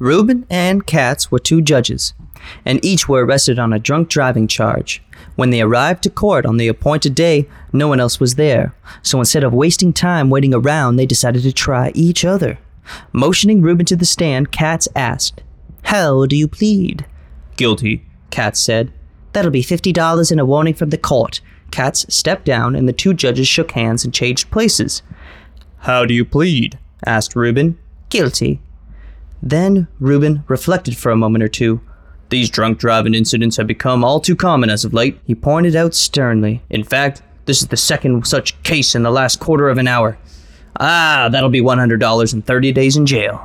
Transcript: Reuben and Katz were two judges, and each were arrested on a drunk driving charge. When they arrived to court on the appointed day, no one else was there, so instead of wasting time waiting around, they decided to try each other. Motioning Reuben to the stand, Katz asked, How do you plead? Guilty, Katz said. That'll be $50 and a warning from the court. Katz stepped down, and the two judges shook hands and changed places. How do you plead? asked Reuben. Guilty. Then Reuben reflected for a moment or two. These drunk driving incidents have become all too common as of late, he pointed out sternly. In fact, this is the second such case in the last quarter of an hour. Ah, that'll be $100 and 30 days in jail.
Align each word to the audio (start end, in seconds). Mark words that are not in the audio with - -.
Reuben 0.00 0.46
and 0.48 0.86
Katz 0.86 1.30
were 1.30 1.38
two 1.38 1.60
judges, 1.60 2.14
and 2.64 2.82
each 2.82 3.06
were 3.06 3.24
arrested 3.24 3.58
on 3.58 3.74
a 3.74 3.78
drunk 3.78 4.08
driving 4.08 4.48
charge. 4.48 5.02
When 5.36 5.50
they 5.50 5.60
arrived 5.60 6.02
to 6.04 6.10
court 6.10 6.46
on 6.46 6.56
the 6.56 6.68
appointed 6.68 7.14
day, 7.14 7.46
no 7.70 7.86
one 7.86 8.00
else 8.00 8.18
was 8.18 8.36
there, 8.36 8.74
so 9.02 9.18
instead 9.18 9.44
of 9.44 9.52
wasting 9.52 9.92
time 9.92 10.30
waiting 10.30 10.54
around, 10.54 10.96
they 10.96 11.04
decided 11.04 11.42
to 11.42 11.52
try 11.52 11.92
each 11.94 12.24
other. 12.24 12.58
Motioning 13.12 13.60
Reuben 13.60 13.84
to 13.86 13.94
the 13.94 14.06
stand, 14.06 14.50
Katz 14.50 14.88
asked, 14.96 15.42
How 15.84 16.24
do 16.24 16.34
you 16.34 16.48
plead? 16.48 17.04
Guilty, 17.56 18.02
Katz 18.30 18.58
said. 18.58 18.90
That'll 19.34 19.50
be 19.50 19.62
$50 19.62 20.30
and 20.30 20.40
a 20.40 20.46
warning 20.46 20.74
from 20.74 20.90
the 20.90 20.98
court. 20.98 21.42
Katz 21.70 22.06
stepped 22.08 22.46
down, 22.46 22.74
and 22.74 22.88
the 22.88 22.94
two 22.94 23.12
judges 23.12 23.46
shook 23.46 23.72
hands 23.72 24.02
and 24.02 24.14
changed 24.14 24.50
places. 24.50 25.02
How 25.80 26.06
do 26.06 26.14
you 26.14 26.24
plead? 26.24 26.78
asked 27.04 27.36
Reuben. 27.36 27.78
Guilty. 28.08 28.60
Then 29.42 29.88
Reuben 29.98 30.44
reflected 30.48 30.96
for 30.96 31.10
a 31.10 31.16
moment 31.16 31.42
or 31.42 31.48
two. 31.48 31.80
These 32.28 32.50
drunk 32.50 32.78
driving 32.78 33.14
incidents 33.14 33.56
have 33.56 33.66
become 33.66 34.04
all 34.04 34.20
too 34.20 34.36
common 34.36 34.70
as 34.70 34.84
of 34.84 34.94
late, 34.94 35.18
he 35.24 35.34
pointed 35.34 35.74
out 35.74 35.94
sternly. 35.94 36.62
In 36.70 36.84
fact, 36.84 37.22
this 37.46 37.60
is 37.60 37.68
the 37.68 37.76
second 37.76 38.26
such 38.26 38.60
case 38.62 38.94
in 38.94 39.02
the 39.02 39.10
last 39.10 39.40
quarter 39.40 39.68
of 39.68 39.78
an 39.78 39.88
hour. 39.88 40.18
Ah, 40.78 41.28
that'll 41.30 41.50
be 41.50 41.60
$100 41.60 42.32
and 42.32 42.46
30 42.46 42.72
days 42.72 42.96
in 42.96 43.06
jail. 43.06 43.44